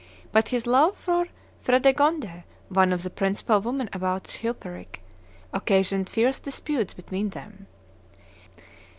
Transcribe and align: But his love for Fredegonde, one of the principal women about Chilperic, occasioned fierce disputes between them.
But 0.31 0.47
his 0.47 0.65
love 0.65 0.97
for 0.97 1.27
Fredegonde, 1.63 2.43
one 2.69 2.91
of 2.91 3.03
the 3.03 3.11
principal 3.11 3.59
women 3.61 3.87
about 3.93 4.23
Chilperic, 4.23 4.99
occasioned 5.53 6.09
fierce 6.09 6.39
disputes 6.39 6.95
between 6.95 7.29
them. 7.29 7.67